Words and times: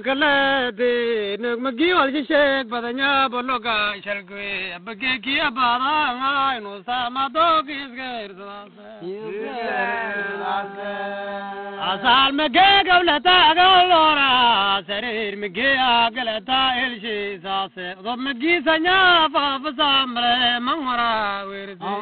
kalete 0.00 1.36
nugmagi 1.40 1.92
walji 1.92 2.22
sheek 2.26 2.66
badanya 2.72 3.28
bologa 3.32 3.94
shalgwe 4.04 4.74
abage 4.76 5.12
ki 5.24 5.34
abada 5.40 5.94
ngai 6.18 6.58
no 6.62 6.82
sama 6.86 7.28
dogis 7.34 7.92
asal 11.90 12.32
mege 12.32 12.68
gablata 12.88 13.38
galora 13.58 14.30
sarir 14.86 15.36
mege 15.36 15.68
agalata 15.76 16.60
elshi 16.84 17.40
sase 17.44 17.86
dob 18.04 18.18
megi 18.18 18.54
sanya 18.66 19.28
fa 19.34 19.44
fasamre 19.62 20.58
mangwara 20.66 21.44
wirde 21.48 21.92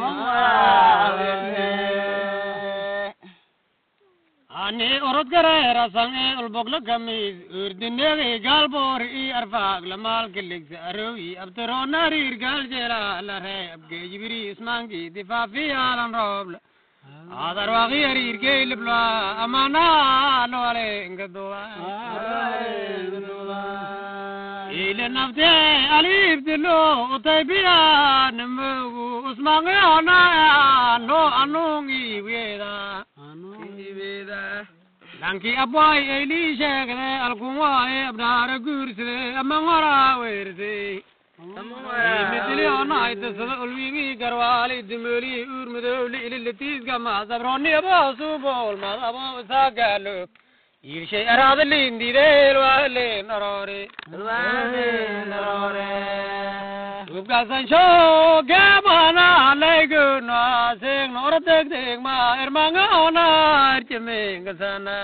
ani 4.55 5.01
orod 5.01 5.29
garera 5.31 5.89
sange 5.93 6.37
ulbogla 6.41 6.79
gamis 6.85 7.37
urdinege 7.61 8.43
galbor 8.47 9.01
i 9.01 9.33
arfag 9.41 9.85
lamal 9.91 10.29
kilig 10.35 10.69
arowi 10.89 11.37
abtero 11.43 11.79
narir 11.93 12.35
gal 12.39 12.61
jela 12.73 13.23
la 13.29 13.39
re 13.45 13.59
abge 13.75 13.99
jibiri 14.11 14.41
ismangi 14.53 15.03
difafi 15.15 15.65
alan 15.73 16.13
robla 16.13 16.59
adar 17.49 17.69
wagi 17.77 18.01
arir 18.11 18.37
ke 18.45 18.55
libla 18.71 19.01
amana 19.45 19.87
lole 20.53 20.91
ngadowa 21.13 21.63
ile 24.83 25.07
nafte 25.17 25.51
alif 25.97 26.45
dilo 26.45 26.79
utaybiya 27.17 27.79
numugu 28.37 29.07
usmange 29.31 29.77
ona 29.97 30.19
no 31.09 31.21
anungi 31.41 32.03
weda 34.03 34.41
lanki 35.23 35.51
aboy 35.65 35.99
eli 36.19 36.41
sheegde 36.61 37.09
alkunwaye 37.27 37.99
abdaara 38.11 38.57
guurside 38.67 39.17
amangora 39.43 39.95
weyrse 40.23 40.73
mitili 42.33 42.65
onaitasada 42.81 43.55
ulwimi 43.65 44.05
garwaali 44.21 44.77
dumeli 44.91 45.33
uur 45.55 45.67
madowli 45.75 46.19
ililatiisgama 46.27 47.15
sabroni 47.29 47.71
abo 47.81 47.97
subol 48.19 48.75
madabo 48.85 49.23
isagalo 49.43 50.17
yirshay 50.91 51.25
araadalindideel 51.35 52.57
waale 52.65 53.07
narore 53.29 53.81
ubgasansho 57.19 57.85
gabana 58.51 59.27
layguna 59.63 60.41
seeg 60.81 61.09
nora 61.15 61.39
degdeg 61.49 61.99
ma 62.07 62.17
ermanga 62.43 62.85
ona 63.05 63.27
erjemengasana 63.77 64.97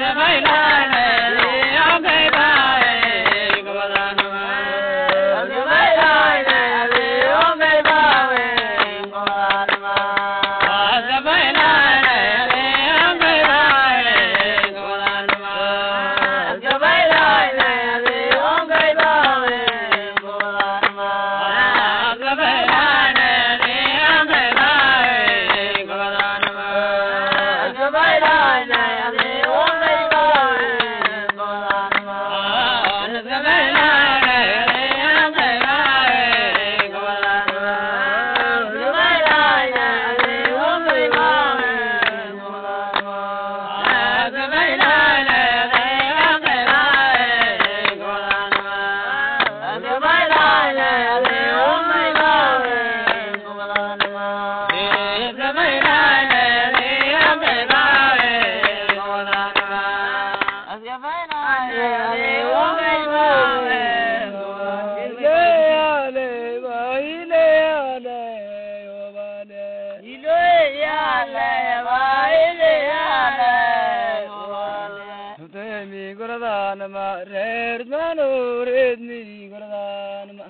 gordhanma 76.41 77.07
reer 77.31 77.81
manoredni 77.91 79.21
gordhanma 79.51 80.47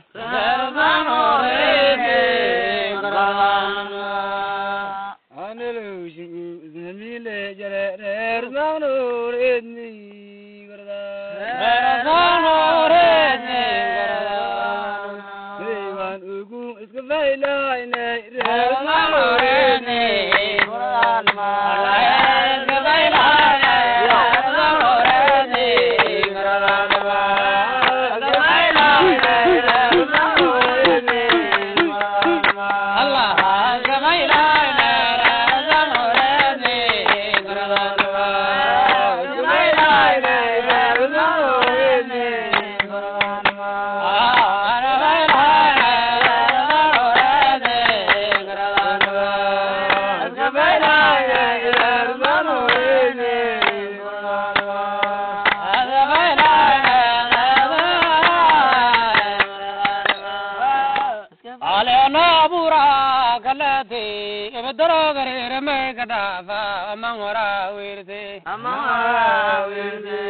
amangora 66.94 67.48
wirde 67.76 68.22
amangora 68.54 69.30
wirde 69.70 70.22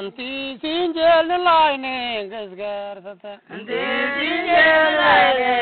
anti 0.00 0.30
sinjel 0.62 1.28
laine 1.46 1.96
gasgarsata 2.32 3.32
anti 3.54 3.80
sinjel 4.16 4.86
laine 5.00 5.54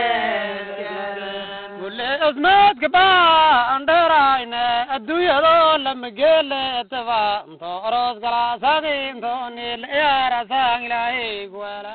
gulle 1.80 2.08
asmad 2.28 2.74
gaba 2.82 3.06
andaraine 3.74 4.64
adunyado 4.96 5.54
lamagele 5.84 6.62
tava 6.90 7.22
nto 7.52 7.70
oros 7.88 8.16
gala 8.24 8.44
sagi 8.62 8.98
nto 9.18 9.34
nil 9.56 9.82
yara 10.00 10.40
sang 10.50 10.82
ilahi 10.86 11.28
gwala 11.52 11.94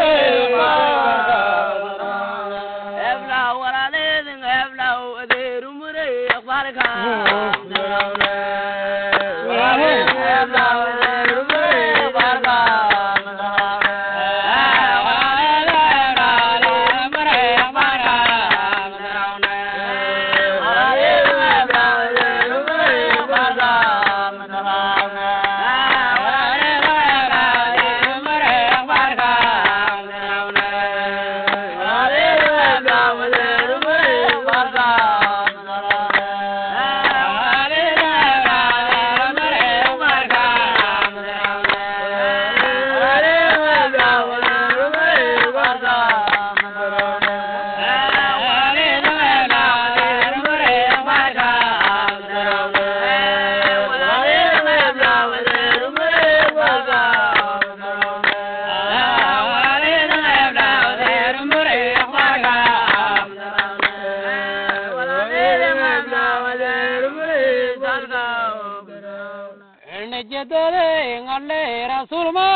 Ernejede 70.61 71.25
ngalle 71.25 71.87
rasulma 71.89 72.49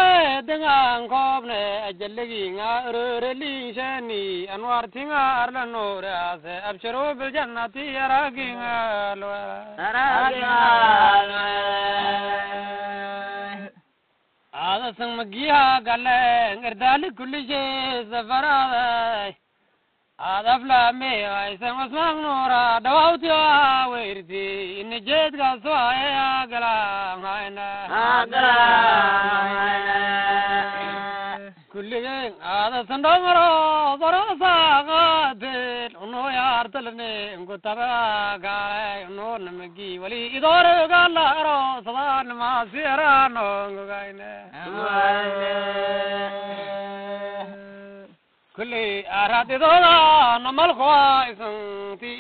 dengan 0.45 1.09
kobne 1.09 1.89
ajalegi 1.89 2.53
nga 2.53 2.93
rureli 2.93 3.73
shani 3.73 4.45
anwar 4.45 4.85
tinga 4.93 5.41
arlano 5.41 5.97
rase 6.05 6.53
abshiro 6.69 7.17
bil 7.17 7.33
jannati 7.33 7.81
yaragi 7.97 8.47
nga 8.61 8.77
Ada 14.53 14.93
sang 14.97 15.17
magiha 15.17 15.81
galle 15.81 16.21
ngerdali 16.61 17.09
kulli 17.17 17.41
she 17.49 17.63
safarada 18.11 19.33
Ada 20.15 20.63
flame 20.63 21.27
ay 21.27 21.59
sang 21.59 21.75
asmang 21.75 22.23
nora 22.23 22.79
dawauti 22.79 23.27
wa 23.27 23.91
wirti 23.91 24.79
in 24.79 24.95
jet 25.03 25.35
ga 25.35 25.59
soaya 25.59 26.47
gala 26.47 27.19
ngaina 27.19 27.67
kulli 31.67 31.99
ada 32.39 32.87
sandongro 32.87 33.99
barasa 33.99 34.55
gadel 34.87 35.91
uno 35.99 36.31
yar 36.31 36.71
talne 36.71 37.35
ngutaba 37.43 38.39
gale 38.39 39.11
uno 39.11 39.35
namgi 39.35 39.99
wali 39.99 40.31
idor 40.31 40.87
gala 40.87 41.27
ro 41.43 41.83
sadan 41.83 42.31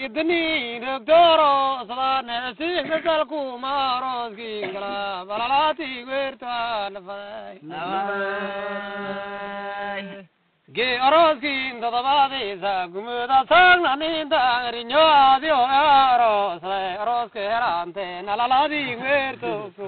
idni 0.05 0.79
dokdoro 0.83 1.87
sadane 1.87 2.53
si 2.57 2.67
ngal 2.83 3.23
ku 3.31 3.55
maro 3.57 4.35
ki 4.35 4.67
ngala 4.67 5.23
balalati 5.29 6.03
werta 6.03 6.89
nafai 6.91 7.55
ge 10.75 10.89
aros 11.07 11.39
ki 11.39 11.55
ndadabadi 11.79 12.59
sa 12.59 12.73
gumuda 12.91 13.39
sang 13.47 13.79
nani 13.87 14.27
da 14.29 14.67
rinyo 14.75 15.05
adio 15.31 15.55
aros 15.55 16.59
sai 16.61 16.97
aros 16.99 17.31
ke 17.31 17.47
rante 17.47 18.07
nalaladi 18.27 18.83
werto 18.99 19.71
ku 19.75 19.87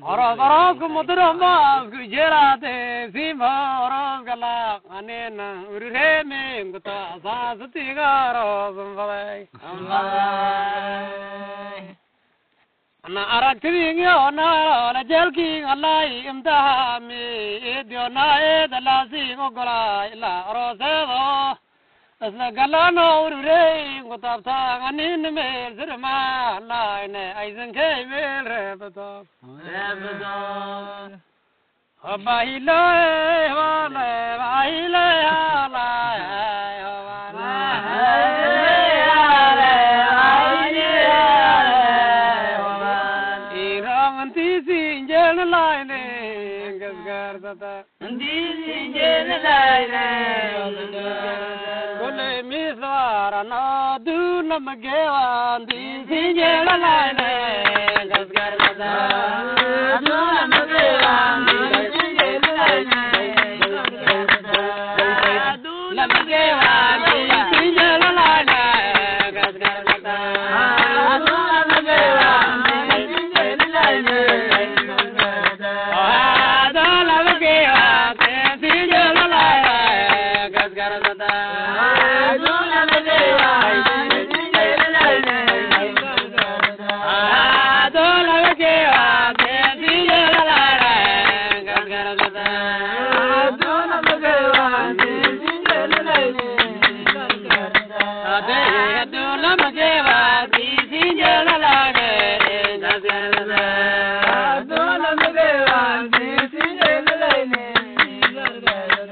koya 0.00 0.12
Oros 0.12 0.38
oros 0.38 0.78
ku 0.78 0.86
mudrama 0.88 1.86
ku 1.90 1.98
jerate 2.10 3.10
sima 3.12 3.86
oros 3.86 4.24
gala 4.26 4.80
anena 4.90 5.62
urhe 5.70 6.24
me 6.26 6.64
nguta 6.64 7.18
sa 7.22 7.54
sutiga 7.58 8.30
oros 8.30 8.74
mbalai 8.92 9.46
ana 13.04 13.22
arak 13.36 13.60
tingi 13.60 14.06
ona 14.06 14.48
ona 14.90 15.04
jelki 15.04 15.62
alai 15.62 16.26
imda 16.26 16.98
me 17.06 17.22
edio 17.78 18.08
na 18.08 18.26
e 18.40 18.66
dalasi 18.68 19.36
ngogola 22.24 22.32
ila 22.32 22.32
oros 22.32 22.32
edo 22.32 22.32
asla 22.32 22.50
gala 22.50 22.90
no 22.90 23.26
urhe 23.26 24.00
nguta 24.04 24.42
ta 24.44 24.58
anin 24.88 25.22
me 25.34 25.46
sirma 25.76 26.60
na 26.68 27.06
ne 27.06 27.32
aizen 27.40 27.72
ke 27.72 27.88
me 28.08 28.22
re 28.48 28.76
bato 28.76 29.24
Bahile 32.24 32.80
wale 33.56 34.10
bahile 34.38 35.14
du 54.54 54.60
namagewa 54.60 55.60
tisi 55.68 56.20
jel 56.34 56.64
laine 56.82 57.32
gasgar 58.10 58.52
tata 58.60 58.92
Du 60.06 60.16
namagewa 60.36 61.14
tisi 61.46 62.06
jel 62.18 62.44
laine 62.58 63.02
namagewa 65.96 66.72
tisi 67.06 67.64
jel 67.78 68.02
laine 68.18 68.62
gasgar 69.36 69.80
tata 69.88 70.16
Du 71.26 71.36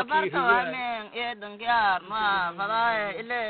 abarkawamen 0.00 1.02
ee 1.22 1.34
dhangaar 1.40 2.00
ma 2.10 2.24
qadaaye 2.58 3.06
ile. 3.20 3.42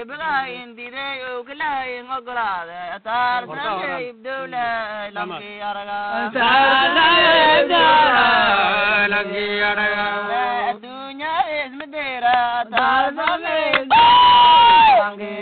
Iblahayin 0.00 0.70
diday 0.78 1.18
oglahayin 1.36 2.06
ogolaade 2.16 2.80
taarsae 3.04 4.08
ibdowle 4.10 4.66
langi 5.16 5.52
araga. 5.70 5.98
Langi 9.12 9.46
araga. 9.70 10.06
Addunya 10.70 11.34
ismadeera 11.58 12.36
taarsame 12.72 13.58
langi 15.00 15.34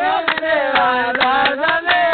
Namaste, 0.00 0.54
Radha, 0.76 2.09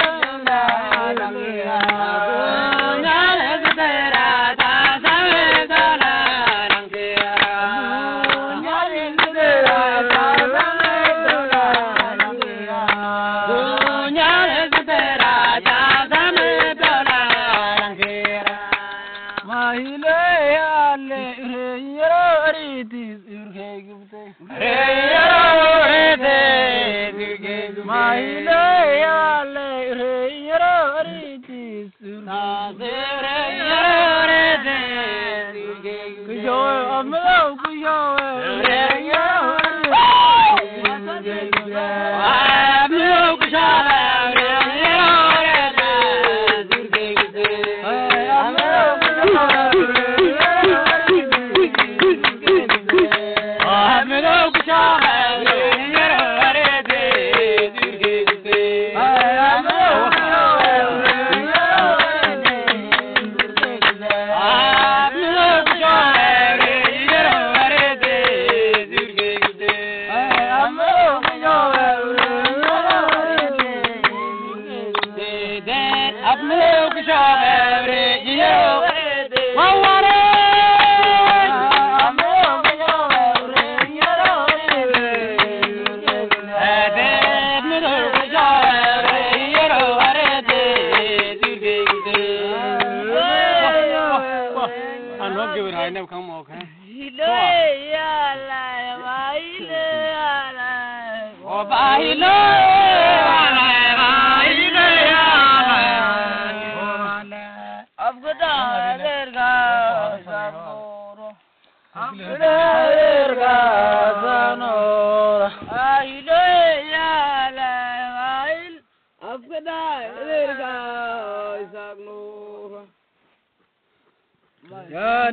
I 101.99 102.13
know. 102.13 102.76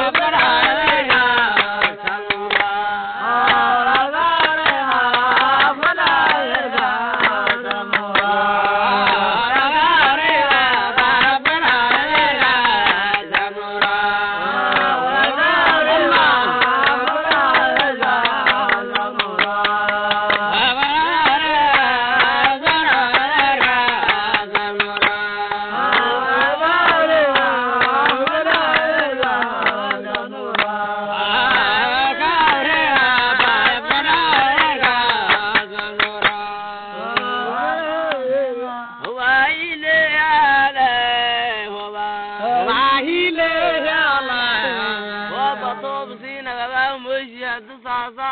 afkada 47.58 48.30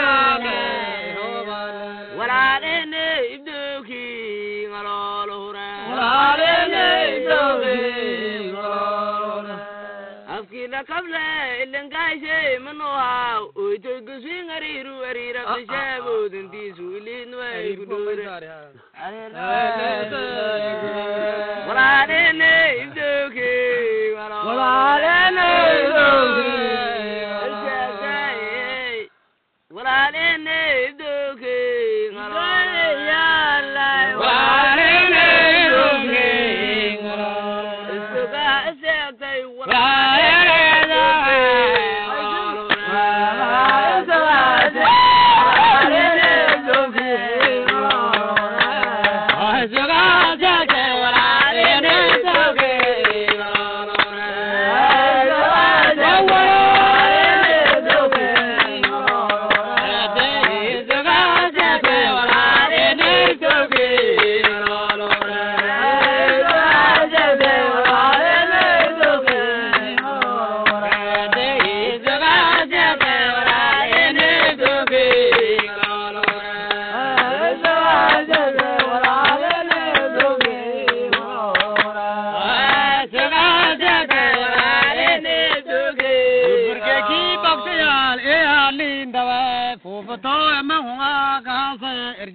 nuur 10.72 10.84
kable 10.88 11.24
ilangaashe 11.62 12.58
manuha 12.64 13.40
oytoy 13.64 14.00
guswin 14.06 14.50
ariru 14.56 14.94
arira 15.10 15.42
bishaabodintiisu 15.54 16.84
ilinway 16.98 17.76
gudhore 17.76 18.26
walaalene 21.68 22.52
ibdoke 22.82 23.50
walaalene 24.46 25.48
walaalene 29.76 30.58
ibdoke 30.88 31.03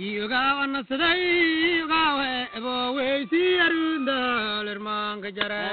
yogaawanasaday 0.00 1.24
ogaawe 1.84 2.30
eboweysi 2.56 3.42
arundaalermaanka 3.66 5.28
jare 5.36 5.64